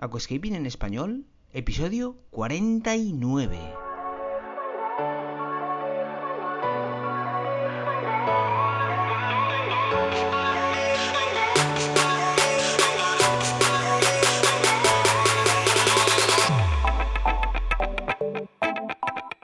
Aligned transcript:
Aquascaping 0.00 0.54
en 0.54 0.64
español, 0.64 1.26
episodio 1.52 2.14
49. 2.30 3.58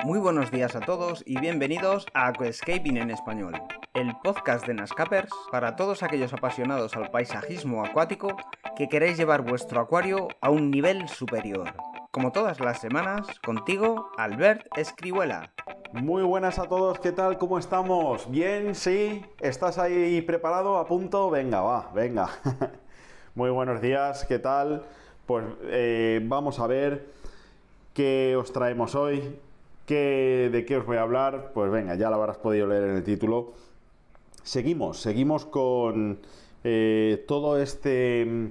Muy 0.04 0.20
buenos 0.20 0.52
días 0.52 0.76
a 0.76 0.80
todos 0.80 1.24
y 1.26 1.40
bienvenidos 1.40 2.06
a 2.14 2.28
Aquascaping 2.28 2.98
en 2.98 3.10
español, 3.10 3.60
el 3.94 4.14
podcast 4.22 4.64
de 4.68 4.74
Nascapers 4.74 5.32
para 5.50 5.74
todos 5.74 6.04
aquellos 6.04 6.32
apasionados 6.32 6.94
al 6.94 7.10
paisajismo 7.10 7.84
acuático 7.84 8.36
que 8.76 8.88
queréis 8.88 9.16
llevar 9.16 9.42
vuestro 9.42 9.80
acuario 9.80 10.28
a 10.40 10.50
un 10.50 10.70
nivel 10.70 11.08
superior. 11.08 11.74
Como 12.10 12.32
todas 12.32 12.58
las 12.60 12.80
semanas, 12.80 13.26
contigo, 13.44 14.10
Albert 14.16 14.66
Escribuela. 14.76 15.52
Muy 15.92 16.22
buenas 16.24 16.58
a 16.58 16.64
todos, 16.64 16.98
¿qué 16.98 17.12
tal? 17.12 17.38
¿Cómo 17.38 17.58
estamos? 17.58 18.28
¿Bien? 18.30 18.74
¿Sí? 18.74 19.24
¿Estás 19.40 19.78
ahí 19.78 20.22
preparado? 20.22 20.78
¿A 20.78 20.86
punto? 20.86 21.30
Venga, 21.30 21.60
va, 21.60 21.92
venga. 21.94 22.28
Muy 23.36 23.50
buenos 23.50 23.80
días, 23.80 24.24
¿qué 24.24 24.40
tal? 24.40 24.84
Pues 25.26 25.44
eh, 25.64 26.20
vamos 26.24 26.58
a 26.58 26.66
ver 26.66 27.06
qué 27.92 28.36
os 28.36 28.52
traemos 28.52 28.94
hoy. 28.94 29.38
¿De 29.86 30.64
qué 30.66 30.76
os 30.78 30.86
voy 30.86 30.96
a 30.96 31.02
hablar? 31.02 31.52
Pues 31.52 31.70
venga, 31.70 31.94
ya 31.94 32.08
lo 32.08 32.16
habrás 32.16 32.38
podido 32.38 32.66
leer 32.66 32.84
en 32.84 32.96
el 32.96 33.04
título. 33.04 33.52
Seguimos, 34.42 35.00
seguimos 35.00 35.44
con 35.46 36.20
eh, 36.64 37.22
todo 37.28 37.60
este 37.60 38.24
mm, 38.24 38.46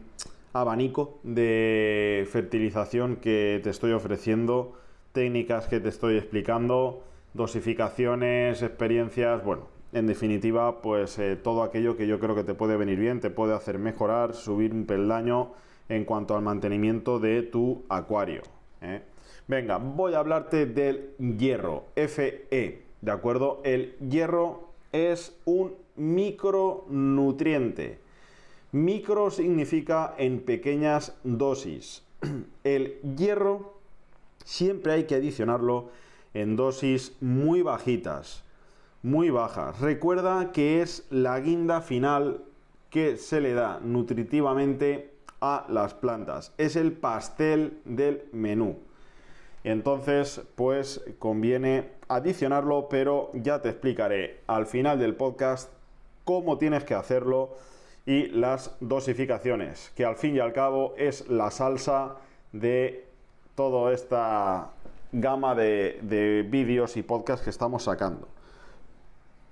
abanico 0.54 1.20
de 1.24 2.28
fertilización 2.32 3.18
que 3.18 3.60
te 3.64 3.72
estoy 3.72 3.92
ofreciendo, 3.92 4.74
técnicas 5.12 5.68
que 5.68 5.80
te 5.80 5.90
estoy 5.90 6.18
explicando, 6.18 7.04
dosificaciones, 7.34 8.62
experiencias, 8.62 9.44
bueno, 9.44 9.68
en 9.94 10.06
definitiva, 10.08 10.82
pues 10.82 11.18
eh, 11.20 11.36
todo 11.36 11.64
aquello 11.64 11.98
que 11.98 12.08
yo 12.08 12.20
creo 12.20 12.36
que 12.36 12.44
te 12.44 12.54
puede 12.54 12.78
venir 12.78 13.00
bien, 13.00 13.20
te 13.20 13.32
puede 13.32 13.54
hacer 13.54 13.80
mejorar, 13.80 14.34
subir 14.34 14.74
un 14.74 14.86
peldaño 14.86 15.52
en 15.90 16.06
cuanto 16.06 16.36
al 16.36 16.44
mantenimiento 16.44 17.20
de 17.20 17.42
tu 17.44 17.84
acuario. 17.90 18.44
¿eh? 18.82 19.02
Venga, 19.48 19.78
voy 19.78 20.14
a 20.14 20.20
hablarte 20.20 20.66
del 20.66 21.16
hierro, 21.18 21.86
Fe, 21.96 22.84
¿de 23.02 23.12
acuerdo? 23.12 23.62
El 23.64 23.96
hierro 23.98 24.70
es 24.92 25.40
un 25.46 25.74
micronutriente. 25.96 28.03
Micro 28.74 29.30
significa 29.30 30.16
en 30.18 30.40
pequeñas 30.40 31.16
dosis. 31.24 32.02
El 32.64 33.00
hierro 33.02 33.76
siempre 34.44 34.94
hay 34.94 35.04
que 35.04 35.14
adicionarlo 35.14 35.92
en 36.34 36.56
dosis 36.56 37.16
muy 37.22 37.62
bajitas, 37.62 38.44
muy 39.04 39.30
bajas. 39.30 39.80
Recuerda 39.80 40.52
que 40.52 40.82
es 40.82 41.06
la 41.12 41.40
guinda 41.40 41.82
final 41.82 42.42
que 42.90 43.18
se 43.18 43.42
le 43.42 43.54
da 43.54 43.80
nutritivamente 43.80 45.14
a 45.40 45.68
las 45.70 45.94
plantas. 45.94 46.52
Es 46.58 46.76
el 46.76 46.94
pastel 46.94 47.80
del 47.86 48.24
menú. 48.32 48.80
Entonces, 49.64 50.42
pues 50.56 51.00
conviene 51.20 51.92
adicionarlo, 52.08 52.90
pero 52.90 53.30
ya 53.36 53.62
te 53.62 53.70
explicaré 53.70 54.40
al 54.48 54.66
final 54.66 54.98
del 54.98 55.14
podcast 55.16 55.72
cómo 56.24 56.58
tienes 56.58 56.84
que 56.86 56.96
hacerlo 56.96 57.52
y 58.06 58.28
las 58.28 58.76
dosificaciones, 58.80 59.92
que 59.96 60.06
al 60.06 60.16
fin 60.16 60.36
y 60.36 60.40
al 60.40 60.54
cabo 60.54 60.94
es 60.98 61.30
la 61.30 61.52
salsa 61.52 62.18
de 62.52 63.06
toda 63.56 63.94
esta 63.94 64.72
gama 65.12 65.56
de, 65.56 66.00
de 66.02 66.46
vídeos 66.50 66.98
y 66.98 67.04
podcasts 67.04 67.44
que 67.44 67.50
estamos 67.50 67.84
sacando. 67.84 68.28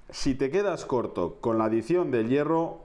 Si 0.10 0.36
te 0.36 0.52
quedas 0.52 0.86
corto 0.86 1.38
con 1.40 1.58
la 1.58 1.66
adición 1.66 2.12
del 2.12 2.28
hierro, 2.28 2.80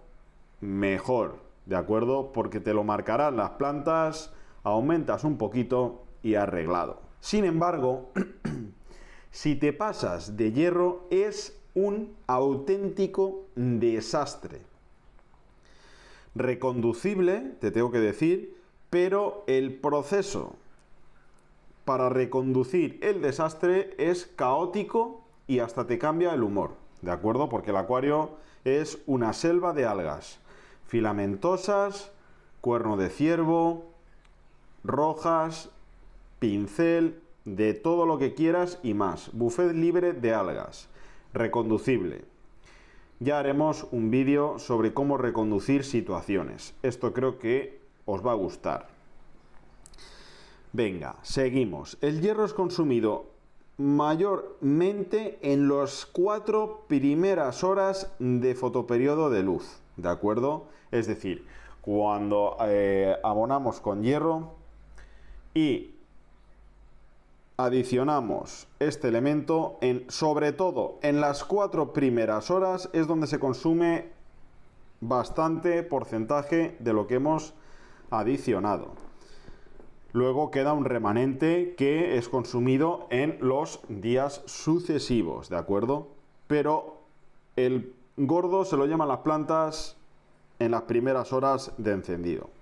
mejor, 0.60 1.38
¿de 1.64 1.76
acuerdo? 1.76 2.32
Porque 2.32 2.60
te 2.60 2.72
lo 2.72 2.84
marcarán 2.84 3.36
las 3.36 3.50
plantas, 3.50 4.32
aumentas 4.62 5.24
un 5.24 5.36
poquito 5.36 6.04
y 6.22 6.36
arreglado. 6.36 7.00
Sin 7.20 7.44
embargo, 7.44 8.10
si 9.30 9.56
te 9.56 9.72
pasas 9.72 10.36
de 10.36 10.52
hierro 10.52 11.06
es 11.10 11.60
un 11.74 12.14
auténtico 12.26 13.46
desastre. 13.54 14.60
Reconducible, 16.36 17.54
te 17.60 17.70
tengo 17.70 17.90
que 17.90 17.98
decir, 17.98 18.56
pero 18.90 19.42
el 19.46 19.72
proceso 19.74 20.54
para 21.86 22.10
reconducir 22.10 22.98
el 23.02 23.22
desastre 23.22 23.94
es 23.96 24.26
caótico 24.26 25.24
y 25.46 25.60
hasta 25.60 25.86
te 25.86 25.98
cambia 25.98 26.34
el 26.34 26.42
humor, 26.42 26.72
¿de 27.00 27.10
acuerdo? 27.10 27.48
Porque 27.48 27.70
el 27.70 27.76
acuario 27.78 28.32
es 28.64 28.98
una 29.06 29.32
selva 29.32 29.72
de 29.72 29.86
algas 29.86 30.38
filamentosas, 30.86 32.12
cuerno 32.60 32.96
de 32.96 33.08
ciervo, 33.08 33.86
rojas, 34.84 35.70
pincel, 36.38 37.20
de 37.44 37.74
todo 37.74 38.06
lo 38.06 38.18
que 38.18 38.34
quieras 38.34 38.78
y 38.82 38.94
más. 38.94 39.30
Buffet 39.32 39.72
libre 39.72 40.12
de 40.12 40.34
algas, 40.34 40.88
reconducible. 41.32 42.24
Ya 43.18 43.38
haremos 43.38 43.86
un 43.92 44.10
vídeo 44.10 44.58
sobre 44.58 44.92
cómo 44.92 45.16
reconducir 45.16 45.84
situaciones. 45.84 46.74
Esto 46.82 47.14
creo 47.14 47.38
que 47.38 47.80
os 48.04 48.24
va 48.24 48.32
a 48.32 48.36
gustar. 48.36 48.88
Venga, 50.74 51.16
seguimos. 51.22 51.96
El 52.02 52.20
hierro 52.20 52.44
es 52.44 52.52
consumido 52.52 53.24
mayormente 53.78 55.38
en 55.40 55.68
las 55.68 56.04
cuatro 56.04 56.84
primeras 56.88 57.64
horas 57.64 58.12
de 58.18 58.54
fotoperiodo 58.54 59.30
de 59.30 59.42
luz, 59.42 59.78
¿de 59.96 60.10
acuerdo? 60.10 60.66
Es 60.90 61.06
decir, 61.06 61.46
cuando 61.80 62.58
eh, 62.66 63.16
abonamos 63.22 63.80
con 63.80 64.02
hierro 64.02 64.54
y 65.54 65.95
adicionamos 67.56 68.68
este 68.78 69.08
elemento 69.08 69.78
en 69.80 70.04
sobre 70.10 70.52
todo 70.52 70.98
en 71.02 71.20
las 71.20 71.44
cuatro 71.44 71.92
primeras 71.92 72.50
horas 72.50 72.90
es 72.92 73.06
donde 73.06 73.26
se 73.26 73.38
consume 73.38 74.10
bastante 75.00 75.82
porcentaje 75.82 76.76
de 76.78 76.92
lo 76.92 77.06
que 77.06 77.14
hemos 77.14 77.54
adicionado. 78.10 78.92
Luego 80.12 80.50
queda 80.50 80.72
un 80.72 80.84
remanente 80.84 81.74
que 81.76 82.16
es 82.16 82.28
consumido 82.28 83.06
en 83.10 83.38
los 83.40 83.80
días 83.88 84.42
sucesivos, 84.46 85.48
¿de 85.48 85.56
acuerdo? 85.56 86.08
Pero 86.46 87.02
el 87.56 87.94
gordo 88.16 88.64
se 88.64 88.76
lo 88.76 88.86
llaman 88.86 89.08
las 89.08 89.18
plantas 89.18 89.96
en 90.58 90.70
las 90.70 90.82
primeras 90.82 91.32
horas 91.32 91.72
de 91.76 91.92
encendido. 91.92 92.55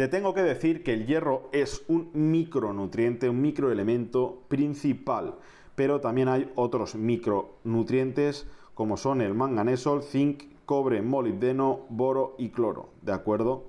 Te 0.00 0.08
tengo 0.08 0.32
que 0.32 0.42
decir 0.42 0.82
que 0.82 0.94
el 0.94 1.06
hierro 1.06 1.50
es 1.52 1.84
un 1.86 2.08
micronutriente, 2.14 3.28
un 3.28 3.42
microelemento 3.42 4.44
principal, 4.48 5.34
pero 5.74 6.00
también 6.00 6.28
hay 6.28 6.50
otros 6.54 6.94
micronutrientes 6.94 8.46
como 8.72 8.96
son 8.96 9.20
el 9.20 9.34
manganeso, 9.34 10.00
zinc, 10.00 10.44
cobre, 10.64 11.02
molibdeno, 11.02 11.80
boro 11.90 12.34
y 12.38 12.48
cloro, 12.48 12.88
¿de 13.02 13.12
acuerdo? 13.12 13.64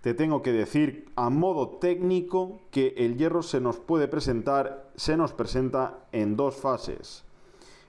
Te 0.00 0.14
tengo 0.14 0.40
que 0.40 0.52
decir 0.52 1.10
a 1.16 1.28
modo 1.28 1.68
técnico 1.68 2.62
que 2.70 2.94
el 2.96 3.18
hierro 3.18 3.42
se 3.42 3.60
nos 3.60 3.76
puede 3.76 4.08
presentar, 4.08 4.90
se 4.96 5.18
nos 5.18 5.34
presenta 5.34 5.98
en 6.12 6.36
dos 6.36 6.56
fases, 6.56 7.26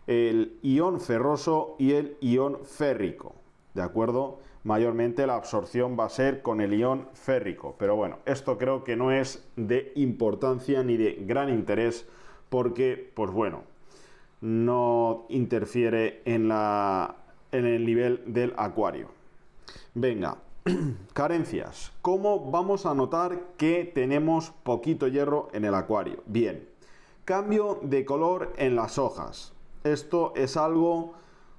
el 0.06 0.60
ion 0.64 1.00
ferroso 1.00 1.78
y 1.80 1.94
el 1.94 2.18
ion 2.20 2.66
férrico, 2.66 3.36
¿de 3.74 3.84
acuerdo? 3.84 4.40
Mayormente 4.68 5.26
la 5.26 5.36
absorción 5.36 5.98
va 5.98 6.04
a 6.06 6.10
ser 6.10 6.42
con 6.42 6.60
el 6.60 6.74
ion 6.78 7.08
férrico. 7.14 7.76
Pero 7.80 7.96
bueno, 7.96 8.18
esto 8.26 8.58
creo 8.58 8.84
que 8.84 8.98
no 8.98 9.14
es 9.14 9.48
de 9.56 9.94
importancia 9.96 10.84
ni 10.84 10.98
de 10.98 11.24
gran 11.26 11.48
interés 11.48 12.06
porque, 12.50 13.10
pues 13.16 13.32
bueno, 13.32 13.64
no 14.42 15.26
interfiere 15.30 16.22
en, 16.26 16.50
la, 16.50 17.16
en 17.54 17.66
el 17.66 17.86
nivel 17.86 18.22
del 18.26 18.54
acuario. 18.58 19.08
Venga, 19.94 20.36
carencias. 21.14 21.94
¿Cómo 22.02 22.52
vamos 22.52 22.86
a 22.86 22.94
notar 22.94 23.40
que 23.56 23.90
tenemos 23.96 24.52
poquito 24.64 25.08
hierro 25.08 25.48
en 25.54 25.64
el 25.64 25.76
acuario? 25.76 26.24
Bien, 26.26 26.68
cambio 27.24 27.80
de 27.84 28.04
color 28.04 28.52
en 28.58 28.76
las 28.76 28.98
hojas. 28.98 29.54
Esto 29.86 30.34
es 30.36 30.58
algo 30.58 31.14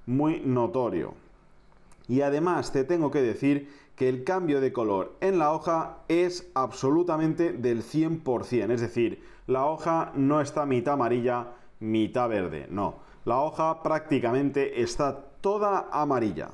muy 0.05 0.41
notorio. 0.41 1.15
Y 2.09 2.21
además 2.21 2.73
te 2.73 2.83
tengo 2.83 3.11
que 3.11 3.21
decir 3.21 3.69
que 3.95 4.09
el 4.09 4.23
cambio 4.23 4.59
de 4.59 4.73
color 4.73 5.15
en 5.21 5.37
la 5.37 5.53
hoja 5.53 5.99
es 6.07 6.49
absolutamente 6.55 7.53
del 7.53 7.83
100%. 7.83 8.71
Es 8.71 8.81
decir, 8.81 9.23
la 9.45 9.65
hoja 9.65 10.11
no 10.15 10.41
está 10.41 10.65
mitad 10.65 10.95
amarilla, 10.95 11.53
mitad 11.79 12.27
verde. 12.27 12.67
No, 12.69 12.95
la 13.25 13.39
hoja 13.39 13.83
prácticamente 13.83 14.81
está 14.81 15.31
toda 15.39 15.87
amarilla. 15.91 16.49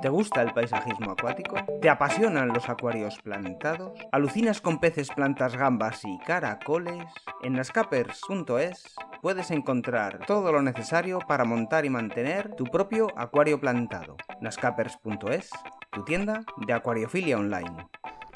¿Te 0.00 0.08
gusta 0.08 0.40
el 0.40 0.54
paisajismo 0.54 1.10
acuático? 1.10 1.56
¿Te 1.82 1.90
apasionan 1.90 2.48
los 2.48 2.70
acuarios 2.70 3.18
plantados? 3.22 3.98
¿Alucinas 4.12 4.62
con 4.62 4.78
peces, 4.78 5.10
plantas, 5.10 5.56
gambas 5.56 6.02
y 6.06 6.18
caracoles? 6.20 7.04
En 7.42 7.52
nascapers.es 7.52 8.94
puedes 9.20 9.50
encontrar 9.50 10.24
todo 10.26 10.52
lo 10.52 10.62
necesario 10.62 11.18
para 11.18 11.44
montar 11.44 11.84
y 11.84 11.90
mantener 11.90 12.56
tu 12.56 12.64
propio 12.64 13.08
acuario 13.14 13.60
plantado. 13.60 14.16
nascapers.es, 14.40 15.50
tu 15.92 16.02
tienda 16.04 16.44
de 16.66 16.72
acuariofilia 16.72 17.36
online. 17.36 17.88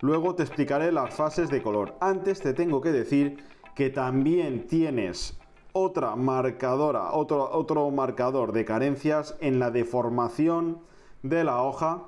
Luego 0.03 0.35
te 0.35 0.43
explicaré 0.43 0.93
las 0.93 1.15
fases 1.15 1.49
de 1.49 1.63
color. 1.63 1.97
Antes 2.01 2.43
te 2.43 2.53
tengo 2.53 2.83
que 2.83 2.93
decir 2.93 3.43
que 3.75 3.89
también 3.89 4.67
tienes 4.67 5.41
otra 5.73 6.15
marcadora, 6.15 7.13
otro, 7.13 7.51
otro 7.51 7.91
marcador 7.91 8.53
de 8.53 8.67
carencias 8.67 9.35
en 9.41 9.59
la 9.59 9.71
deformación 9.71 10.93
de 11.25 11.43
la 11.43 11.63
hoja 11.63 12.03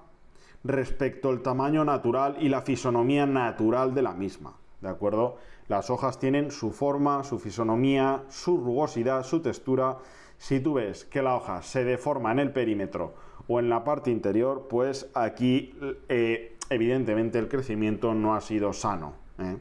respecto 0.63 1.31
al 1.31 1.41
tamaño 1.41 1.85
natural 1.85 2.37
y 2.39 2.51
la 2.51 2.61
fisonomía 2.61 3.27
natural 3.27 3.95
de 3.95 4.03
la 4.03 4.13
misma. 4.13 4.55
¿De 4.81 4.89
acuerdo? 4.89 5.39
Las 5.69 5.89
hojas 5.91 6.19
tienen 6.19 6.51
su 6.51 6.71
forma, 6.71 7.25
su 7.25 7.39
fisonomía, 7.39 8.25
su 8.29 8.59
rugosidad, 8.59 9.25
su 9.25 9.41
textura. 9.41 9.97
Si 10.37 10.61
tú 10.61 10.75
ves 10.75 11.07
que 11.07 11.23
la 11.23 11.35
hoja 11.35 11.63
se 11.63 11.83
deforma 11.83 12.31
en 12.31 12.41
el 12.41 12.53
perímetro 12.53 13.15
o 13.49 13.59
en 13.59 13.71
la 13.71 13.85
parte 13.85 14.11
interior, 14.11 14.67
pues 14.69 15.09
aquí 15.15 15.75
eh, 16.09 16.57
evidentemente 16.69 17.39
el 17.39 17.49
crecimiento 17.49 18.13
no 18.13 18.35
ha 18.35 18.43
sido 18.43 18.75
sano. 18.75 19.15
¿eh? 19.39 19.57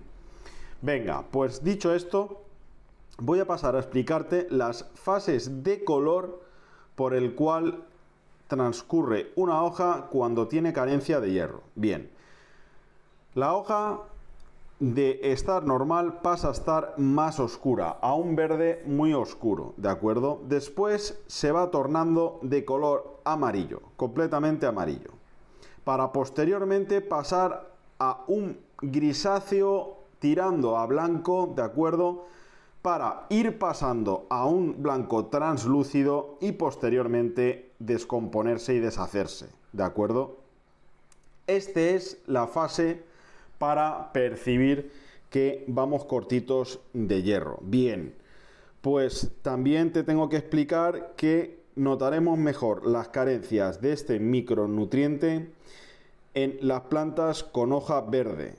Venga, 0.82 1.24
pues 1.32 1.64
dicho 1.64 1.96
esto, 1.96 2.44
voy 3.20 3.40
a 3.40 3.48
pasar 3.48 3.78
a 3.78 3.80
explicarte 3.80 4.48
las 4.50 4.92
fases 4.96 5.64
de 5.64 5.86
color 5.86 6.44
por 6.96 7.14
el 7.14 7.36
cual 7.36 7.86
transcurre 8.48 9.32
una 9.36 9.64
hoja 9.64 10.08
cuando 10.12 10.48
tiene 10.48 10.74
carencia 10.74 11.20
de 11.20 11.32
hierro. 11.32 11.64
Bien, 11.76 12.10
la 13.34 13.54
hoja 13.54 14.00
de 14.80 15.20
estar 15.24 15.64
normal 15.64 16.20
pasa 16.22 16.50
a 16.50 16.52
estar 16.52 16.96
más 16.98 17.40
oscura, 17.40 17.98
a 18.02 18.14
un 18.14 18.36
verde 18.36 18.84
muy 18.86 19.14
oscuro, 19.14 19.74
¿de 19.78 19.90
acuerdo? 19.90 20.42
Después 20.48 21.22
se 21.28 21.52
va 21.52 21.72
tornando 21.72 22.40
de 22.42 22.66
color 22.66 23.20
amarillo, 23.24 23.82
completamente 23.96 24.66
amarillo, 24.66 25.12
para 25.86 26.12
posteriormente 26.12 27.02
pasar 27.02 27.72
a 28.00 28.24
un 28.28 28.60
grisáceo 28.82 29.98
tirando 30.20 30.78
a 30.78 30.86
blanco, 30.86 31.54
¿de 31.56 31.62
acuerdo? 31.62 32.26
Para 32.82 33.26
ir 33.30 33.58
pasando 33.58 34.28
a 34.30 34.46
un 34.46 34.84
blanco 34.84 35.28
translúcido 35.28 36.38
y 36.42 36.52
posteriormente 36.52 37.65
descomponerse 37.80 38.74
y 38.74 38.80
deshacerse, 38.80 39.48
¿de 39.74 39.84
acuerdo? 39.84 40.38
Esta 41.48 41.80
es 41.80 42.18
la 42.28 42.48
fase 42.48 43.04
para 43.58 44.12
percibir 44.14 44.92
que 45.30 45.64
vamos 45.68 46.06
cortitos 46.06 46.80
de 46.94 47.22
hierro. 47.22 47.60
Bien, 47.62 48.16
pues 48.82 49.32
también 49.42 49.92
te 49.92 50.04
tengo 50.04 50.30
que 50.30 50.38
explicar 50.38 51.14
que 51.16 51.60
notaremos 51.76 52.38
mejor 52.38 52.88
las 52.88 53.10
carencias 53.10 53.82
de 53.82 53.94
este 53.94 54.20
micronutriente 54.20 55.50
en 56.34 56.58
las 56.62 56.82
plantas 56.82 57.44
con 57.44 57.74
hoja 57.74 58.02
verde. 58.02 58.56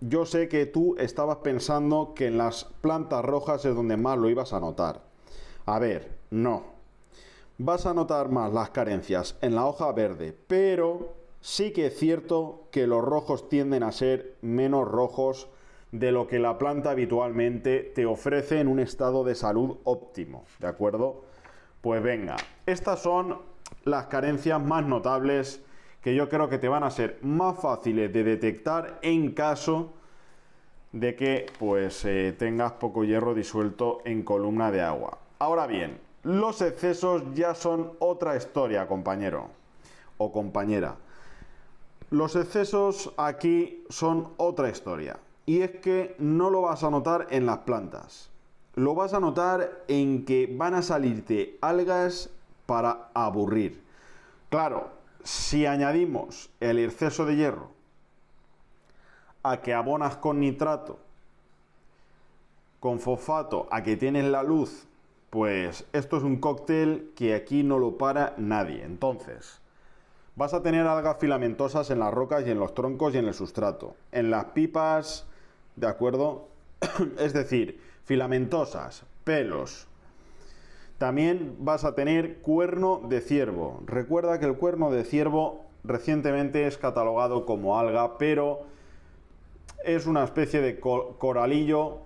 Yo 0.00 0.26
sé 0.26 0.48
que 0.48 0.66
tú 0.66 0.96
estabas 0.98 1.38
pensando 1.38 2.12
que 2.14 2.26
en 2.26 2.38
las 2.38 2.64
plantas 2.80 3.24
rojas 3.24 3.64
es 3.64 3.74
donde 3.74 3.96
más 3.96 4.18
lo 4.18 4.28
ibas 4.28 4.52
a 4.52 4.60
notar. 4.60 5.02
A 5.66 5.78
ver, 5.78 6.10
no, 6.30 6.73
vas 7.58 7.86
a 7.86 7.94
notar 7.94 8.30
más 8.30 8.52
las 8.52 8.70
carencias 8.70 9.38
en 9.40 9.54
la 9.54 9.66
hoja 9.66 9.90
verde, 9.92 10.36
pero 10.46 11.14
sí 11.40 11.72
que 11.72 11.86
es 11.86 11.98
cierto 11.98 12.68
que 12.70 12.86
los 12.86 13.04
rojos 13.04 13.48
tienden 13.48 13.82
a 13.82 13.92
ser 13.92 14.36
menos 14.42 14.88
rojos 14.88 15.48
de 15.92 16.10
lo 16.10 16.26
que 16.26 16.40
la 16.40 16.58
planta 16.58 16.90
habitualmente 16.90 17.92
te 17.94 18.06
ofrece 18.06 18.58
en 18.58 18.66
un 18.66 18.80
estado 18.80 19.22
de 19.22 19.36
salud 19.36 19.76
óptimo, 19.84 20.44
¿de 20.58 20.66
acuerdo? 20.66 21.22
Pues 21.80 22.02
venga, 22.02 22.36
estas 22.66 23.00
son 23.00 23.38
las 23.84 24.06
carencias 24.06 24.60
más 24.60 24.84
notables 24.84 25.62
que 26.00 26.14
yo 26.14 26.28
creo 26.28 26.48
que 26.48 26.58
te 26.58 26.68
van 26.68 26.82
a 26.82 26.90
ser 26.90 27.18
más 27.22 27.58
fáciles 27.60 28.12
de 28.12 28.24
detectar 28.24 28.98
en 29.02 29.32
caso 29.32 29.92
de 30.92 31.14
que 31.14 31.46
pues 31.58 32.04
eh, 32.04 32.34
tengas 32.36 32.72
poco 32.72 33.04
hierro 33.04 33.34
disuelto 33.34 34.00
en 34.04 34.22
columna 34.22 34.70
de 34.70 34.82
agua. 34.82 35.18
Ahora 35.38 35.66
bien, 35.66 35.98
los 36.24 36.62
excesos 36.62 37.22
ya 37.34 37.54
son 37.54 37.92
otra 37.98 38.36
historia, 38.36 38.88
compañero 38.88 39.50
o 40.16 40.32
compañera. 40.32 40.96
Los 42.10 42.34
excesos 42.34 43.12
aquí 43.18 43.84
son 43.90 44.32
otra 44.38 44.70
historia. 44.70 45.18
Y 45.46 45.60
es 45.60 45.72
que 45.72 46.16
no 46.18 46.48
lo 46.48 46.62
vas 46.62 46.82
a 46.82 46.90
notar 46.90 47.26
en 47.30 47.44
las 47.44 47.58
plantas. 47.58 48.30
Lo 48.74 48.94
vas 48.94 49.12
a 49.12 49.20
notar 49.20 49.84
en 49.86 50.24
que 50.24 50.50
van 50.50 50.74
a 50.74 50.82
salirte 50.82 51.58
algas 51.60 52.30
para 52.64 53.10
aburrir. 53.12 53.82
Claro, 54.48 54.88
si 55.22 55.66
añadimos 55.66 56.48
el 56.60 56.78
exceso 56.78 57.26
de 57.26 57.36
hierro 57.36 57.68
a 59.42 59.60
que 59.60 59.74
abonas 59.74 60.16
con 60.16 60.40
nitrato, 60.40 60.98
con 62.80 62.98
fosfato, 62.98 63.68
a 63.70 63.82
que 63.82 63.98
tienes 63.98 64.24
la 64.24 64.42
luz 64.42 64.86
pues 65.34 65.84
esto 65.92 66.16
es 66.16 66.22
un 66.22 66.36
cóctel 66.36 67.10
que 67.16 67.34
aquí 67.34 67.64
no 67.64 67.80
lo 67.80 67.98
para 67.98 68.34
nadie. 68.36 68.84
Entonces, 68.84 69.60
vas 70.36 70.54
a 70.54 70.62
tener 70.62 70.86
algas 70.86 71.16
filamentosas 71.18 71.90
en 71.90 71.98
las 71.98 72.14
rocas 72.14 72.46
y 72.46 72.52
en 72.52 72.60
los 72.60 72.72
troncos 72.72 73.12
y 73.12 73.18
en 73.18 73.26
el 73.26 73.34
sustrato. 73.34 73.96
En 74.12 74.30
las 74.30 74.44
pipas, 74.44 75.26
¿de 75.74 75.88
acuerdo? 75.88 76.46
es 77.18 77.32
decir, 77.32 77.80
filamentosas, 78.04 79.06
pelos. 79.24 79.88
También 80.98 81.56
vas 81.58 81.82
a 81.84 81.96
tener 81.96 82.36
cuerno 82.36 83.00
de 83.08 83.20
ciervo. 83.20 83.82
Recuerda 83.86 84.38
que 84.38 84.46
el 84.46 84.54
cuerno 84.54 84.92
de 84.92 85.02
ciervo 85.02 85.64
recientemente 85.82 86.68
es 86.68 86.78
catalogado 86.78 87.44
como 87.44 87.76
alga, 87.76 88.18
pero 88.18 88.66
es 89.84 90.06
una 90.06 90.22
especie 90.22 90.60
de 90.60 90.78
coralillo 90.78 92.03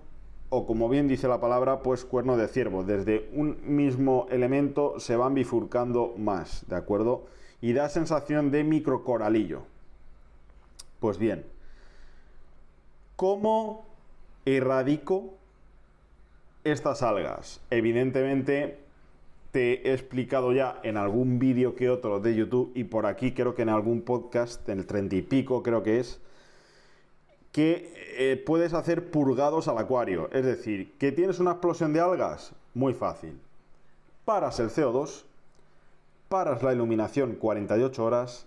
o 0.50 0.66
como 0.66 0.88
bien 0.88 1.08
dice 1.08 1.28
la 1.28 1.40
palabra, 1.40 1.82
pues 1.82 2.04
cuerno 2.04 2.36
de 2.36 2.48
ciervo. 2.48 2.82
Desde 2.82 3.28
un 3.34 3.58
mismo 3.64 4.26
elemento 4.30 4.98
se 4.98 5.16
van 5.16 5.34
bifurcando 5.34 6.14
más, 6.16 6.64
¿de 6.68 6.76
acuerdo? 6.76 7.26
Y 7.60 7.72
da 7.72 7.88
sensación 7.88 8.50
de 8.50 8.64
microcoralillo. 8.64 9.62
Pues 11.00 11.18
bien, 11.18 11.44
¿cómo 13.16 13.84
erradico 14.44 15.34
estas 16.64 17.02
algas? 17.02 17.60
Evidentemente 17.70 18.81
te 19.50 19.88
he 19.88 19.93
explicado 19.93 20.52
ya 20.52 20.81
en 20.82 20.96
algún 20.96 21.38
vídeo 21.38 21.74
que 21.74 21.90
otro 21.90 22.20
de 22.20 22.34
YouTube 22.34 22.72
y 22.74 22.84
por 22.84 23.06
aquí 23.06 23.32
creo 23.32 23.55
que 23.55 23.62
en 23.62 23.69
algún 23.70 24.02
podcast, 24.02 24.69
en 24.69 24.78
el 24.78 24.86
treinta 24.86 25.17
y 25.17 25.22
pico 25.22 25.62
creo 25.62 25.82
que 25.82 26.00
es, 26.00 26.20
que 27.52 27.93
eh, 28.17 28.43
puedes 28.44 28.74
hacer 28.74 29.10
purgados 29.10 29.69
al 29.69 29.78
acuario. 29.78 30.28
Es 30.32 30.44
decir, 30.44 30.96
que 30.98 31.12
tienes 31.12 31.38
una 31.38 31.52
explosión 31.52 31.93
de 31.93 32.00
algas, 32.00 32.52
muy 32.74 32.94
fácil. 32.94 33.40
Paras 34.24 34.60
el 34.60 34.70
CO2, 34.70 35.24
paras 36.28 36.62
la 36.62 36.72
iluminación 36.72 37.36
48 37.36 38.05
horas, 38.05 38.46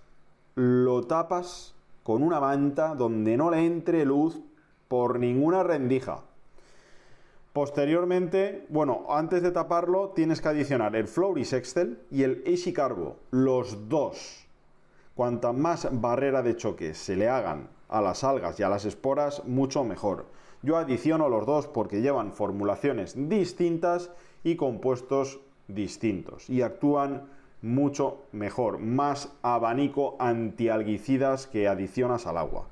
lo 0.55 1.03
tapas 1.03 1.73
con 2.03 2.23
una 2.23 2.39
manta 2.39 2.95
donde 2.95 3.37
no 3.37 3.51
le 3.51 3.65
entre 3.65 4.05
luz 4.05 4.39
por 4.87 5.19
ninguna 5.19 5.63
rendija. 5.63 6.21
Posteriormente, 7.53 8.65
bueno, 8.69 9.05
antes 9.09 9.41
de 9.41 9.51
taparlo 9.51 10.09
tienes 10.09 10.41
que 10.41 10.47
adicionar 10.47 10.95
el 10.95 11.07
Floris 11.07 11.53
Excel 11.53 11.99
y 12.09 12.23
el 12.23 12.43
Easy 12.45 12.71
Carbo, 12.71 13.17
los 13.31 13.89
dos. 13.89 14.45
Cuanta 15.15 15.51
más 15.51 15.87
barrera 15.91 16.41
de 16.41 16.55
choque 16.55 16.93
se 16.93 17.17
le 17.17 17.27
hagan 17.27 17.67
a 17.91 18.01
las 18.01 18.23
algas 18.23 18.59
y 18.59 18.63
a 18.63 18.69
las 18.69 18.85
esporas, 18.85 19.45
mucho 19.45 19.83
mejor. 19.83 20.25
Yo 20.63 20.77
adiciono 20.77 21.29
los 21.29 21.45
dos 21.45 21.67
porque 21.67 22.01
llevan 22.01 22.33
formulaciones 22.33 23.13
distintas 23.29 24.09
y 24.43 24.55
compuestos 24.55 25.39
distintos 25.67 26.49
y 26.49 26.63
actúan 26.63 27.29
mucho 27.61 28.23
mejor, 28.31 28.79
más 28.79 29.31
abanico 29.43 30.15
antialguicidas 30.19 31.47
que 31.47 31.67
adicionas 31.67 32.25
al 32.25 32.37
agua. 32.37 32.65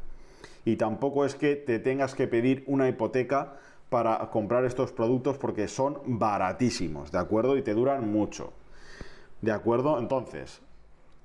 Y 0.65 0.77
tampoco 0.77 1.25
es 1.25 1.35
que 1.35 1.55
te 1.55 1.79
tengas 1.79 2.15
que 2.15 2.27
pedir 2.27 2.63
una 2.67 2.88
hipoteca 2.88 3.57
para 3.89 4.29
comprar 4.29 4.65
estos 4.65 4.91
productos 4.91 5.38
porque 5.38 5.67
son 5.67 5.99
baratísimos, 6.05 7.11
¿de 7.11 7.17
acuerdo? 7.17 7.57
Y 7.57 7.61
te 7.61 7.73
duran 7.73 8.11
mucho. 8.11 8.53
¿De 9.41 9.51
acuerdo? 9.51 9.99
Entonces, 9.99 10.61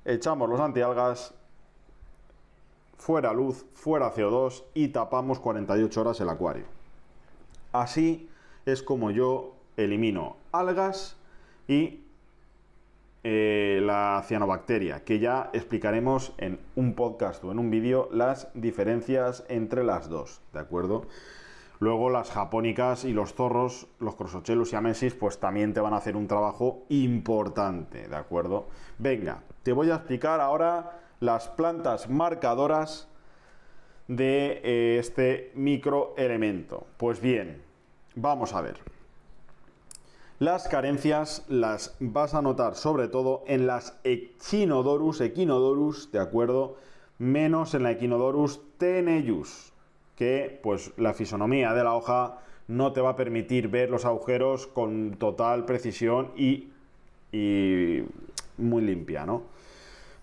echamos 0.04 0.48
los 0.48 0.60
antialgas, 0.60 1.34
fuera 3.04 3.34
luz, 3.34 3.66
fuera 3.74 4.10
CO2 4.14 4.64
y 4.72 4.88
tapamos 4.88 5.38
48 5.38 6.00
horas 6.00 6.20
el 6.22 6.30
acuario. 6.30 6.64
Así 7.70 8.30
es 8.64 8.82
como 8.82 9.10
yo 9.10 9.56
elimino 9.76 10.38
algas 10.52 11.18
y 11.68 12.00
eh, 13.22 13.82
la 13.82 14.24
cianobacteria, 14.26 15.04
que 15.04 15.18
ya 15.18 15.50
explicaremos 15.52 16.32
en 16.38 16.58
un 16.76 16.94
podcast 16.94 17.44
o 17.44 17.52
en 17.52 17.58
un 17.58 17.70
vídeo 17.70 18.08
las 18.10 18.48
diferencias 18.54 19.44
entre 19.50 19.84
las 19.84 20.08
dos, 20.08 20.40
¿de 20.54 20.60
acuerdo? 20.60 21.02
Luego 21.80 22.08
las 22.08 22.30
japónicas 22.30 23.04
y 23.04 23.12
los 23.12 23.34
zorros, 23.34 23.86
los 23.98 24.14
crosochelus 24.14 24.72
y 24.72 24.76
amesis, 24.76 25.12
pues 25.12 25.38
también 25.38 25.74
te 25.74 25.80
van 25.80 25.92
a 25.92 25.98
hacer 25.98 26.16
un 26.16 26.26
trabajo 26.26 26.84
importante, 26.88 28.08
¿de 28.08 28.16
acuerdo? 28.16 28.68
Venga, 28.96 29.42
te 29.62 29.74
voy 29.74 29.90
a 29.90 29.96
explicar 29.96 30.40
ahora 30.40 31.03
las 31.24 31.48
plantas 31.48 32.10
marcadoras 32.10 33.08
de 34.08 34.60
eh, 34.62 34.98
este 34.98 35.52
microelemento. 35.54 36.86
Pues 36.98 37.20
bien, 37.20 37.62
vamos 38.14 38.52
a 38.52 38.60
ver. 38.60 38.76
Las 40.38 40.68
carencias 40.68 41.44
las 41.48 41.96
vas 42.00 42.34
a 42.34 42.42
notar 42.42 42.74
sobre 42.74 43.08
todo 43.08 43.42
en 43.46 43.66
las 43.66 43.98
Echinodorus, 44.04 45.20
Echinodorus, 45.20 46.12
¿de 46.12 46.18
acuerdo? 46.18 46.76
Menos 47.18 47.74
en 47.74 47.84
la 47.84 47.92
Echinodorus 47.92 48.60
tenellus, 48.76 49.72
que 50.16 50.60
pues 50.62 50.92
la 50.98 51.14
fisonomía 51.14 51.72
de 51.72 51.84
la 51.84 51.94
hoja 51.94 52.40
no 52.68 52.92
te 52.92 53.00
va 53.00 53.10
a 53.10 53.16
permitir 53.16 53.68
ver 53.68 53.88
los 53.88 54.04
agujeros 54.04 54.66
con 54.66 55.16
total 55.18 55.64
precisión 55.64 56.32
y, 56.36 56.68
y 57.32 58.02
muy 58.58 58.82
limpia, 58.82 59.24
¿no? 59.24 59.53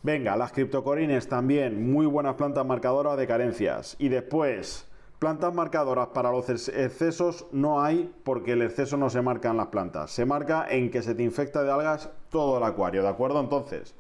Venga, 0.04 0.36
las 0.36 0.52
criptocorines 0.52 1.28
también, 1.28 1.92
muy 1.92 2.08
buenas 2.08 2.34
plantas 2.34 2.66
marcadoras 2.66 3.18
de 3.18 3.28
carencias. 3.28 3.96
Y 4.00 4.10
después, 4.10 4.88
plantas 5.20 5.54
marcadoras 5.54 6.08
para 6.08 6.32
los 6.32 6.50
excesos 6.50 7.46
no 7.52 7.84
hay 7.84 8.12
porque 8.24 8.54
el 8.54 8.64
exceso 8.64 8.98
no 8.98 9.12
se 9.12 9.22
marca 9.22 9.52
en 9.52 9.58
las 9.58 9.68
plantas. 9.68 10.10
Se 10.10 10.26
marca 10.26 10.66
en 10.68 10.90
que 10.90 11.04
se 11.04 11.14
te 11.14 11.22
infecta 11.22 11.62
de 11.62 11.72
algas 11.72 12.10
todo 12.30 12.58
el 12.58 12.64
acuario, 12.64 13.04
¿de 13.04 13.10
acuerdo? 13.10 13.40
Entonces, 13.40 13.94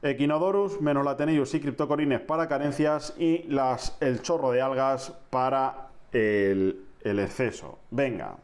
Echinodorus 0.00 0.80
menos 0.80 1.04
Lateneius 1.04 1.54
y 1.54 1.60
criptocorines 1.60 2.20
para 2.20 2.48
carencias 2.48 3.14
y 3.18 3.46
el 4.00 4.22
chorro 4.22 4.50
de 4.50 4.62
algas 4.62 5.12
para 5.28 5.88
el 6.10 6.86
exceso. 7.02 7.80
Venga. 7.90 8.36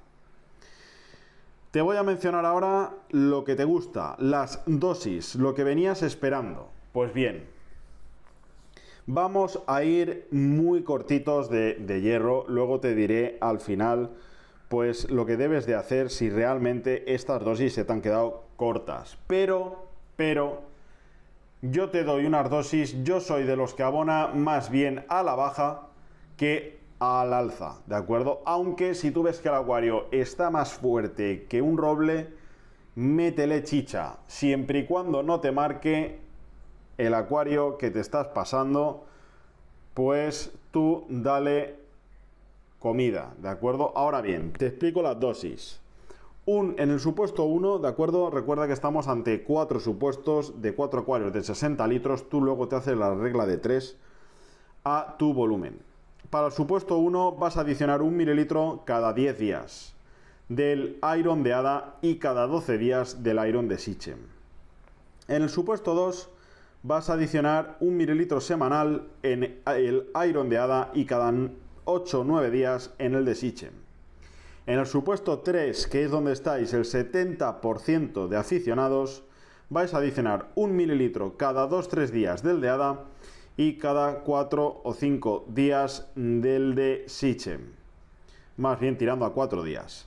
Te 1.71 1.83
voy 1.83 1.99
a 1.99 2.03
mencionar 2.03 2.47
ahora 2.47 2.95
lo 3.11 3.45
que 3.45 3.55
te 3.55 3.65
gusta, 3.65 4.17
las 4.19 4.63
dosis, 4.65 5.35
lo 5.35 5.55
que 5.55 5.65
venías 5.65 6.03
esperando. 6.03 6.71
Pues 6.93 7.13
bien, 7.13 7.47
vamos 9.07 9.61
a 9.67 9.83
ir 9.85 10.27
muy 10.31 10.83
cortitos 10.83 11.51
de, 11.51 11.75
de 11.75 12.01
hierro, 12.01 12.47
luego 12.49 12.81
te 12.81 12.95
diré 12.95 13.37
al 13.43 13.61
final 13.61 14.11
pues 14.69 15.11
lo 15.11 15.27
que 15.27 15.37
debes 15.37 15.67
de 15.67 15.75
hacer 15.75 16.09
si 16.09 16.31
realmente 16.31 17.15
estas 17.15 17.45
dosis 17.45 17.75
se 17.75 17.85
te 17.85 17.93
han 17.93 18.01
quedado 18.01 18.45
cortas. 18.57 19.19
Pero, 19.27 19.89
pero, 20.17 20.63
yo 21.61 21.91
te 21.91 22.05
doy 22.05 22.25
unas 22.25 22.49
dosis, 22.49 23.03
yo 23.05 23.21
soy 23.21 23.45
de 23.45 23.57
los 23.57 23.75
que 23.75 23.83
abona 23.83 24.29
más 24.29 24.71
bien 24.71 25.05
a 25.09 25.23
la 25.23 25.35
baja 25.35 25.89
que 26.37 26.78
al 26.99 27.33
alza, 27.33 27.83
¿de 27.87 27.95
acuerdo? 27.95 28.43
Aunque 28.45 28.95
si 28.95 29.11
tú 29.11 29.23
ves 29.23 29.41
que 29.41 29.49
el 29.49 29.55
acuario 29.55 30.07
está 30.11 30.51
más 30.51 30.73
fuerte 30.73 31.47
que 31.49 31.63
un 31.63 31.79
roble, 31.79 32.29
métele 32.95 33.63
chicha, 33.63 34.19
siempre 34.27 34.81
y 34.81 34.87
cuando 34.87 35.23
no 35.23 35.41
te 35.41 35.53
marque 35.53 36.21
el 36.97 37.15
acuario 37.15 37.79
que 37.79 37.91
te 37.91 38.01
estás 38.01 38.29
pasando, 38.29 39.05
pues 39.95 40.53
tú 40.71 41.07
dale 41.09 41.77
comida, 42.79 43.35
¿de 43.39 43.49
acuerdo? 43.49 43.93
Ahora 43.97 44.21
bien, 44.21 44.53
te 44.53 44.67
explico 44.67 45.03
las 45.03 45.19
dosis 45.19 45.81
en 46.49 46.91
el 46.91 46.99
supuesto 46.99 47.45
1, 47.45 47.79
¿de 47.81 47.89
acuerdo? 47.89 48.31
Recuerda 48.31 48.67
que 48.67 48.73
estamos 48.73 49.07
ante 49.07 49.43
cuatro 49.43 49.81
supuestos 49.81 50.63
de 50.63 50.75
cuatro 50.75 51.01
acuarios 51.01 51.31
de 51.31 51.43
60 51.43 51.87
litros. 51.87 52.31
Tú 52.31 52.41
luego 52.41 52.69
te 52.69 52.77
haces 52.77 52.97
la 52.97 53.15
regla 53.15 53.45
de 53.45 53.59
3 53.59 53.99
a 54.85 55.17
tu 55.19 55.35
volumen. 55.35 55.79
Para 56.31 56.49
el 56.49 56.53
supuesto 56.53 56.99
1 56.99 57.37
vas 57.37 57.57
a 57.57 57.63
adicionar 57.63 58.03
un 58.03 58.15
mililitro 58.15 58.83
cada 58.85 59.15
10 59.15 59.39
días 59.39 59.95
del 60.51 60.99
iron 61.17 61.43
de 61.43 61.55
hada 61.55 61.97
y 62.03 62.17
cada 62.17 62.47
12 62.47 62.77
días 62.77 63.23
del 63.23 63.39
iron 63.49 63.67
de 63.67 63.79
sichem. 63.79 64.19
En 65.27 65.43
el 65.43 65.49
supuesto 65.49 65.95
2 65.95 66.29
vas 66.83 67.09
a 67.09 67.15
adicionar 67.15 67.79
un 67.81 67.97
mililitro 67.97 68.43
semanal 68.43 69.09
en 69.23 69.63
el 69.67 70.11
iron 70.29 70.51
de 70.51 70.59
hada 70.59 70.91
y 70.93 71.07
cada 71.07 71.33
8 71.87 72.21
o 72.21 72.25
9 72.25 72.51
días 72.51 72.91
en 72.99 73.15
el 73.15 73.25
de 73.25 73.35
sichem. 73.35 73.73
En 74.67 74.79
el 74.79 74.87
supuesto 74.87 75.39
3, 75.39 75.87
que 75.87 76.05
es 76.05 76.11
donde 76.11 76.33
estáis 76.33 76.75
el 76.75 76.85
70% 76.85 78.29
de 78.29 78.37
aficionados, 78.37 79.23
vais 79.71 79.95
a 79.95 79.99
adicionar 79.99 80.51
un 80.57 80.77
mililitro 80.77 81.39
cada 81.39 81.67
2-3 81.71 82.11
días 82.11 82.43
del 82.43 82.61
de 82.61 82.69
Hada 82.69 83.05
y 83.59 83.75
cada 83.75 84.21
4 84.21 84.81
o 84.83 84.95
5 84.95 85.45
días 85.49 86.09
del 86.15 86.75
de 86.75 87.05
Sichem. 87.09 87.73
Más 88.57 88.81
bien 88.81 88.97
tirando 88.97 89.27
a 89.27 89.35
4 89.35 89.63
días. 89.63 90.07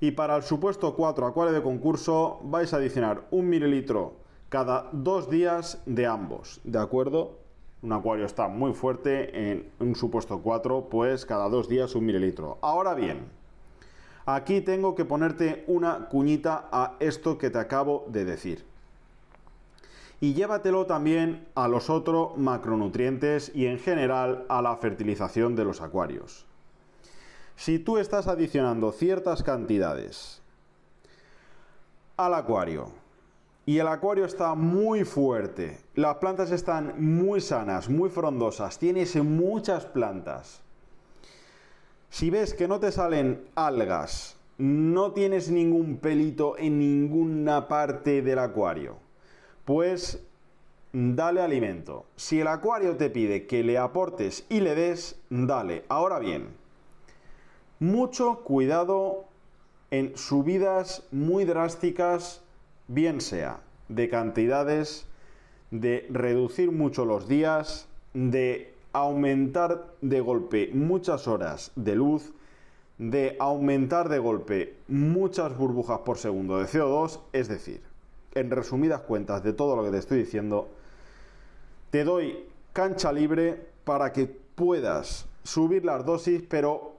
Y 0.00 0.10
para 0.10 0.34
el 0.34 0.42
supuesto 0.42 0.96
4 0.96 1.26
acuario 1.26 1.54
de 1.54 1.62
concurso 1.62 2.40
vais 2.42 2.72
a 2.72 2.78
adicionar 2.78 3.22
un 3.30 3.48
mililitro 3.48 4.14
cada 4.48 4.88
2 4.90 5.30
días 5.30 5.80
de 5.86 6.06
ambos. 6.06 6.60
¿De 6.64 6.80
acuerdo? 6.80 7.38
Un 7.82 7.92
acuario 7.92 8.24
está 8.24 8.48
muy 8.48 8.72
fuerte 8.72 9.52
en 9.52 9.70
un 9.78 9.94
supuesto 9.94 10.40
4, 10.42 10.88
pues 10.90 11.24
cada 11.24 11.48
2 11.48 11.68
días 11.68 11.94
un 11.94 12.06
mililitro. 12.06 12.58
Ahora 12.62 12.94
bien, 12.94 13.28
Aquí 14.28 14.60
tengo 14.60 14.96
que 14.96 15.04
ponerte 15.04 15.62
una 15.68 16.08
cuñita 16.08 16.68
a 16.72 16.96
esto 16.98 17.38
que 17.38 17.48
te 17.48 17.58
acabo 17.58 18.06
de 18.08 18.24
decir. 18.24 18.64
Y 20.20 20.34
llévatelo 20.34 20.86
también 20.86 21.46
a 21.54 21.68
los 21.68 21.90
otros 21.90 22.36
macronutrientes 22.38 23.52
y 23.54 23.66
en 23.66 23.78
general 23.78 24.46
a 24.48 24.62
la 24.62 24.76
fertilización 24.76 25.56
de 25.56 25.64
los 25.64 25.80
acuarios. 25.80 26.46
Si 27.56 27.78
tú 27.78 27.98
estás 27.98 28.26
adicionando 28.26 28.92
ciertas 28.92 29.42
cantidades 29.42 30.42
al 32.16 32.34
acuario 32.34 32.90
y 33.64 33.78
el 33.78 33.88
acuario 33.88 34.24
está 34.24 34.54
muy 34.54 35.04
fuerte, 35.04 35.80
las 35.94 36.16
plantas 36.16 36.50
están 36.50 36.94
muy 36.98 37.40
sanas, 37.40 37.88
muy 37.88 38.10
frondosas, 38.10 38.78
tienes 38.78 39.16
muchas 39.16 39.86
plantas, 39.86 40.62
si 42.10 42.30
ves 42.30 42.54
que 42.54 42.68
no 42.68 42.80
te 42.80 42.92
salen 42.92 43.46
algas, 43.54 44.36
no 44.58 45.12
tienes 45.12 45.50
ningún 45.50 45.98
pelito 45.98 46.56
en 46.56 46.78
ninguna 46.78 47.68
parte 47.68 48.22
del 48.22 48.38
acuario, 48.38 48.96
pues 49.66 50.22
dale 50.92 51.42
alimento. 51.42 52.06
Si 52.16 52.40
el 52.40 52.46
acuario 52.46 52.96
te 52.96 53.10
pide 53.10 53.46
que 53.46 53.62
le 53.62 53.76
aportes 53.76 54.46
y 54.48 54.60
le 54.60 54.74
des, 54.74 55.20
dale. 55.28 55.84
Ahora 55.88 56.18
bien, 56.20 56.48
mucho 57.80 58.42
cuidado 58.44 59.26
en 59.90 60.16
subidas 60.16 61.02
muy 61.10 61.44
drásticas, 61.44 62.42
bien 62.88 63.20
sea 63.20 63.60
de 63.88 64.08
cantidades, 64.08 65.06
de 65.70 66.06
reducir 66.10 66.70
mucho 66.70 67.04
los 67.04 67.28
días, 67.28 67.88
de 68.14 68.72
aumentar 68.92 69.94
de 70.00 70.20
golpe 70.20 70.70
muchas 70.72 71.26
horas 71.26 71.72
de 71.74 71.96
luz, 71.96 72.32
de 72.98 73.36
aumentar 73.40 74.08
de 74.08 74.20
golpe 74.20 74.76
muchas 74.86 75.56
burbujas 75.56 75.98
por 76.00 76.18
segundo 76.18 76.58
de 76.58 76.66
CO2, 76.66 77.20
es 77.32 77.48
decir, 77.48 77.82
en 78.36 78.50
resumidas 78.50 79.00
cuentas 79.00 79.42
de 79.42 79.52
todo 79.52 79.74
lo 79.74 79.84
que 79.84 79.90
te 79.90 79.98
estoy 79.98 80.18
diciendo, 80.18 80.68
te 81.90 82.04
doy 82.04 82.44
cancha 82.72 83.12
libre 83.12 83.66
para 83.84 84.12
que 84.12 84.26
puedas 84.26 85.26
subir 85.42 85.84
las 85.84 86.04
dosis, 86.04 86.42
pero 86.48 86.94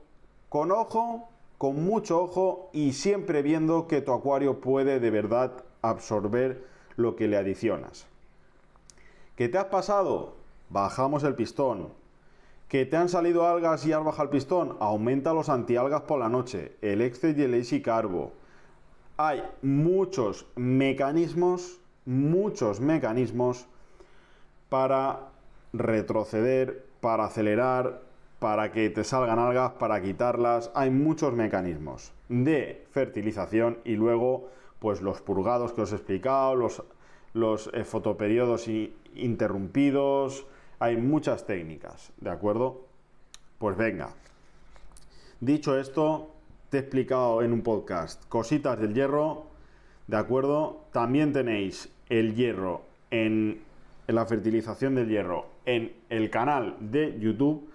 con 0.50 0.72
ojo, 0.72 1.30
con 1.58 1.84
mucho 1.84 2.22
ojo 2.22 2.70
y 2.74 2.94
siempre 2.94 3.42
viendo 3.42 3.88
que 3.88 4.02
tu 4.02 4.14
acuario 4.14 4.60
puede 4.60 5.00
de 5.00 5.10
verdad 5.10 5.64
absorber 5.82 6.66
lo 6.96 7.16
que 7.16 7.28
le 7.28 7.38
adicionas. 7.38 8.08
¿Qué 9.36 9.50
te 9.50 9.58
has 9.58 9.66
pasado? 9.66 10.38
bajamos 10.70 11.24
el 11.24 11.36
pistón. 11.36 11.90
¿Que 12.68 12.86
te 12.86 12.98
han 12.98 13.08
salido 13.08 13.48
algas 13.48 13.86
y 13.86 13.94
has 13.94 14.04
bajado 14.04 14.24
el 14.24 14.30
pistón? 14.30 14.76
Aumenta 14.80 15.34
los 15.34 15.50
antialgas 15.50 16.02
por 16.02 16.20
la 16.20 16.28
noche, 16.28 16.76
el 16.82 17.02
Excel 17.02 17.40
y 17.40 17.44
el 17.44 17.54
Easy 17.54 17.82
Carbo. 17.82 18.34
Hay 19.20 19.42
muchos 19.64 20.46
mecanismos, 20.56 21.80
muchos 22.06 22.80
mecanismos 22.80 23.66
para 24.70 25.30
retroceder, 25.74 26.86
para 27.02 27.26
acelerar, 27.26 28.02
para 28.38 28.72
que 28.72 28.92
te 28.92 29.04
salgan 29.04 29.40
algas, 29.40 29.72
para 29.74 30.04
quitarlas. 30.04 30.70
Hay 30.76 30.92
muchos 30.92 31.34
mecanismos 31.34 32.12
de 32.30 32.86
fertilización 32.92 33.80
y 33.84 33.96
luego, 33.96 34.50
pues 34.78 35.02
los 35.02 35.20
purgados 35.22 35.74
que 35.74 35.82
os 35.82 35.92
he 35.94 35.96
explicado, 35.96 36.56
los, 36.56 36.84
los 37.34 37.72
eh, 37.74 37.86
fotoperiodos 37.86 38.68
interrumpidos, 39.16 40.46
hay 40.78 40.96
muchas 40.96 41.48
técnicas, 41.48 42.14
¿de 42.22 42.30
acuerdo? 42.30 42.86
Pues 43.58 43.76
venga. 43.76 44.10
Dicho 45.40 45.76
esto, 45.76 46.37
te 46.70 46.78
he 46.78 46.80
explicado 46.82 47.42
en 47.42 47.54
un 47.54 47.62
podcast 47.62 48.28
cositas 48.28 48.80
del 48.80 48.94
hierro, 48.94 49.48
¿De 50.08 50.16
acuerdo? 50.16 50.86
También 50.94 51.34
tenéis 51.34 51.90
el 52.08 52.34
hierro 52.34 52.82
en, 53.12 53.62
la 54.08 54.26
fertilización 54.26 54.96
del 54.96 55.10
hierro 55.10 55.48
en 55.66 55.94
el 56.10 56.30
canal 56.30 56.78
de 56.80 57.20
YouTube. 57.20 57.70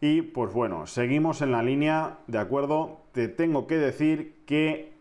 Y 0.00 0.22
pues 0.22 0.54
bueno, 0.54 0.86
seguimos 0.86 1.42
en 1.42 1.52
la 1.52 1.62
línea, 1.62 2.18
¿de 2.26 2.38
acuerdo? 2.38 3.02
Te 3.12 3.28
tengo 3.28 3.66
que 3.66 3.76
decir 3.76 4.36
que 4.46 4.94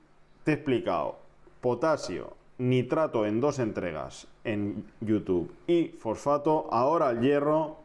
te 0.43 0.51
he 0.51 0.53
explicado 0.55 1.17
potasio, 1.61 2.35
nitrato 2.57 3.25
en 3.25 3.39
dos 3.39 3.59
entregas 3.59 4.27
en 4.43 4.83
YouTube 4.99 5.53
y 5.65 5.87
fosfato, 5.87 6.67
ahora 6.71 7.11
el 7.11 7.21
hierro. 7.21 7.77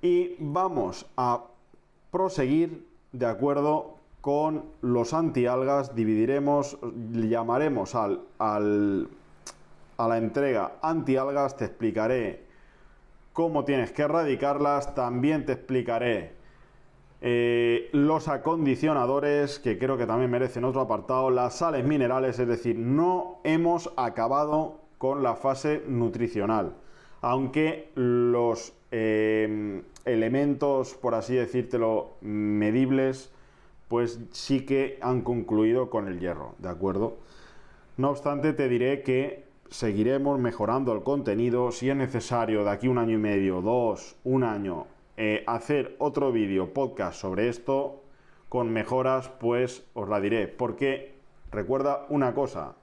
Y 0.00 0.36
vamos 0.38 1.06
a 1.16 1.42
proseguir 2.12 2.86
de 3.10 3.26
acuerdo 3.26 3.96
con 4.24 4.64
los 4.80 5.12
antialgas, 5.12 5.94
dividiremos, 5.94 6.78
llamaremos 7.12 7.94
al, 7.94 8.22
al, 8.38 9.10
a 9.98 10.08
la 10.08 10.16
entrega 10.16 10.78
antialgas, 10.80 11.58
te 11.58 11.66
explicaré 11.66 12.42
cómo 13.34 13.66
tienes 13.66 13.92
que 13.92 14.00
erradicarlas, 14.00 14.94
también 14.94 15.44
te 15.44 15.52
explicaré 15.52 16.32
eh, 17.20 17.90
los 17.92 18.28
acondicionadores, 18.28 19.58
que 19.58 19.78
creo 19.78 19.98
que 19.98 20.06
también 20.06 20.30
merecen 20.30 20.64
otro 20.64 20.80
apartado, 20.80 21.28
las 21.28 21.56
sales 21.56 21.84
minerales, 21.84 22.38
es 22.38 22.48
decir, 22.48 22.78
no 22.78 23.40
hemos 23.44 23.92
acabado 23.98 24.80
con 24.96 25.22
la 25.22 25.36
fase 25.36 25.82
nutricional, 25.86 26.76
aunque 27.20 27.90
los 27.94 28.72
eh, 28.90 29.82
elementos, 30.06 30.94
por 30.94 31.14
así 31.14 31.34
decírtelo, 31.34 32.12
medibles, 32.22 33.30
pues 33.88 34.20
sí 34.30 34.64
que 34.64 34.98
han 35.00 35.22
concluido 35.22 35.90
con 35.90 36.08
el 36.08 36.20
hierro, 36.20 36.54
¿de 36.58 36.68
acuerdo? 36.68 37.16
No 37.96 38.10
obstante, 38.10 38.52
te 38.52 38.68
diré 38.68 39.02
que 39.02 39.44
seguiremos 39.68 40.38
mejorando 40.38 40.92
el 40.92 41.02
contenido, 41.02 41.70
si 41.70 41.90
es 41.90 41.96
necesario 41.96 42.64
de 42.64 42.70
aquí 42.70 42.88
un 42.88 42.98
año 42.98 43.14
y 43.14 43.20
medio, 43.20 43.60
dos, 43.60 44.16
un 44.24 44.44
año, 44.44 44.86
eh, 45.16 45.44
hacer 45.46 45.96
otro 45.98 46.32
vídeo, 46.32 46.72
podcast 46.72 47.20
sobre 47.20 47.48
esto, 47.48 48.02
con 48.48 48.72
mejoras, 48.72 49.28
pues 49.28 49.84
os 49.94 50.08
la 50.08 50.20
diré, 50.20 50.48
porque 50.48 51.14
recuerda 51.50 52.06
una 52.08 52.34
cosa, 52.34 52.74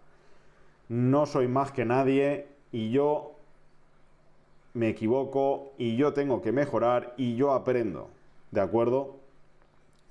no 0.89 1.25
soy 1.25 1.48
más 1.48 1.72
que 1.72 1.86
nadie 1.86 2.48
y 2.72 2.91
yo 2.91 3.36
me 4.74 4.89
equivoco 4.89 5.74
y 5.77 5.96
yo 5.96 6.13
tengo 6.13 6.41
que 6.41 6.51
mejorar 6.51 7.13
y 7.17 7.36
yo 7.36 7.53
aprendo, 7.53 8.10
¿de 8.51 8.62
acuerdo? 8.62 9.21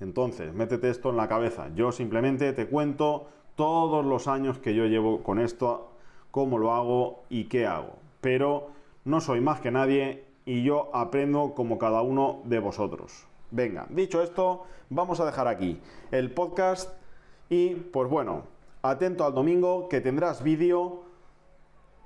Entonces, 0.01 0.53
métete 0.53 0.89
esto 0.89 1.11
en 1.11 1.17
la 1.17 1.27
cabeza. 1.27 1.69
Yo 1.75 1.91
simplemente 1.91 2.51
te 2.53 2.67
cuento 2.67 3.27
todos 3.55 4.03
los 4.03 4.27
años 4.27 4.57
que 4.57 4.73
yo 4.73 4.85
llevo 4.87 5.21
con 5.21 5.39
esto, 5.39 5.91
cómo 6.31 6.57
lo 6.57 6.73
hago 6.73 7.23
y 7.29 7.45
qué 7.45 7.67
hago. 7.67 7.93
Pero 8.19 8.69
no 9.05 9.21
soy 9.21 9.41
más 9.41 9.61
que 9.61 9.71
nadie 9.71 10.25
y 10.43 10.63
yo 10.63 10.89
aprendo 10.93 11.53
como 11.53 11.77
cada 11.77 12.01
uno 12.01 12.41
de 12.45 12.59
vosotros. 12.59 13.27
Venga, 13.51 13.85
dicho 13.89 14.23
esto, 14.23 14.63
vamos 14.89 15.19
a 15.19 15.25
dejar 15.25 15.47
aquí 15.47 15.79
el 16.11 16.31
podcast 16.31 16.91
y 17.49 17.75
pues 17.75 18.09
bueno, 18.09 18.43
atento 18.81 19.25
al 19.25 19.35
domingo 19.35 19.87
que 19.87 20.01
tendrás 20.01 20.41
vídeo 20.41 21.03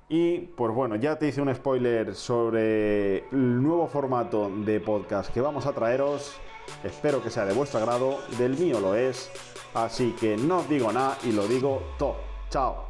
y 0.07 0.37
pues 0.39 0.73
bueno, 0.73 0.95
ya 0.95 1.17
te 1.17 1.27
hice 1.27 1.41
un 1.41 1.53
spoiler 1.53 2.13
sobre 2.13 3.27
el 3.29 3.61
nuevo 3.61 3.87
formato 3.87 4.49
de 4.49 4.79
podcast 4.79 5.33
que 5.33 5.41
vamos 5.41 5.65
a 5.65 5.73
traeros. 5.73 6.35
Espero 6.83 7.23
que 7.23 7.29
sea 7.29 7.45
de 7.45 7.53
vuestro 7.53 7.79
agrado, 7.79 8.19
del 8.37 8.57
mío 8.57 8.79
lo 8.79 8.95
es. 8.95 9.31
Así 9.73 10.15
que 10.19 10.37
no 10.37 10.63
digo 10.63 10.91
nada 10.91 11.17
y 11.23 11.31
lo 11.31 11.47
digo 11.47 11.81
todo. 11.97 12.17
Chao. 12.49 12.85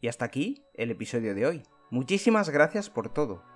Y 0.00 0.08
hasta 0.08 0.24
aquí 0.24 0.64
el 0.74 0.90
episodio 0.90 1.34
de 1.34 1.46
hoy. 1.46 1.62
Muchísimas 1.90 2.50
gracias 2.50 2.90
por 2.90 3.08
todo, 3.08 3.42